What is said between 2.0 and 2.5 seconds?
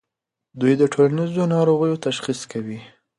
تشخیص